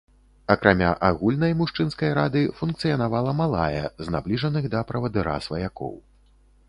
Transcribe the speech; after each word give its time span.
Акрамя 0.53 0.91
агульнай 1.09 1.53
мужчынскай 1.59 2.11
рады 2.19 2.41
функцыянавала 2.61 3.31
малая 3.43 3.83
з 4.07 4.17
набліжаных 4.17 4.63
да 4.77 4.81
правадыра 4.93 5.37
сваякоў. 5.51 5.93